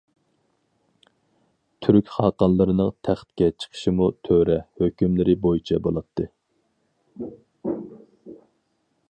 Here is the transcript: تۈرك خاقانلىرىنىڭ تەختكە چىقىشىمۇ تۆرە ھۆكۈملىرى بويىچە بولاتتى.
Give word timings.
تۈرك 1.87 2.09
خاقانلىرىنىڭ 2.13 2.89
تەختكە 3.09 3.51
چىقىشىمۇ 3.65 4.09
تۆرە 4.29 4.57
ھۆكۈملىرى 4.83 5.37
بويىچە 5.45 5.81
بولاتتى. 5.89 6.31